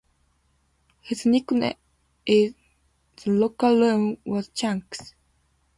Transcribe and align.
His 1.01 1.27
nickname 1.27 1.75
in 2.25 2.55
the 3.17 3.29
locker 3.33 3.69
room 3.69 4.17
was 4.25 4.47
Chunks. 4.49 5.13